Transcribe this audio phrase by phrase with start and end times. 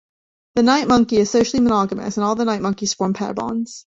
[0.55, 3.85] The night monkey is socially monogamous, and all night monkeys form pair bonds.